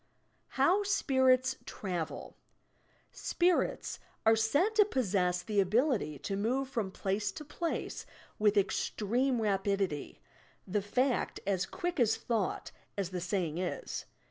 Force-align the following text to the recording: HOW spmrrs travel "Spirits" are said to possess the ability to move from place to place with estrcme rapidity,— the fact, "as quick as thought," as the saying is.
HOW 0.57 0.81
spmrrs 0.81 1.57
travel 1.63 2.35
"Spirits" 3.11 3.99
are 4.25 4.35
said 4.35 4.73
to 4.73 4.83
possess 4.83 5.43
the 5.43 5.59
ability 5.59 6.17
to 6.17 6.35
move 6.35 6.67
from 6.67 6.89
place 6.89 7.31
to 7.33 7.45
place 7.45 8.07
with 8.39 8.55
estrcme 8.55 9.39
rapidity,— 9.39 10.19
the 10.75 10.81
fact, 10.81 11.39
"as 11.45 11.67
quick 11.67 11.99
as 11.99 12.17
thought," 12.17 12.71
as 12.97 13.11
the 13.11 13.21
saying 13.21 13.59
is. 13.59 14.05